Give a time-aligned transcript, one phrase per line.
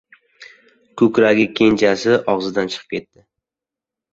[1.01, 3.25] Ko‘kragi kenjasi og‘zidan chiqib ketdi.